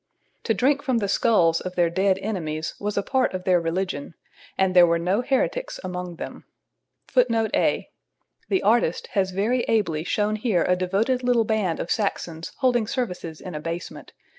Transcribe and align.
]To 0.45 0.55
drink 0.55 0.81
from 0.81 0.97
the 0.97 1.07
skulls 1.07 1.61
of 1.61 1.75
their 1.75 1.91
dead 1.91 2.17
enemies 2.23 2.73
was 2.79 2.97
a 2.97 3.03
part 3.03 3.35
of 3.35 3.43
their 3.43 3.61
religion, 3.61 4.15
and 4.57 4.75
there 4.75 4.87
were 4.87 4.97
no 4.97 5.21
heretics 5.21 5.79
among 5.83 6.15
them.[A] 6.15 7.11
[Footnote 7.11 7.51
A: 7.53 7.87
The 8.49 8.63
artist 8.63 9.09
has 9.13 9.29
very 9.29 9.61
ably 9.67 10.03
shown 10.03 10.37
here 10.37 10.63
a 10.63 10.75
devoted 10.75 11.21
little 11.21 11.43
band 11.45 11.79
of 11.79 11.91
Saxons 11.91 12.51
holding 12.61 12.87
services 12.87 13.39
in 13.39 13.53
a 13.53 13.59
basement. 13.59 14.13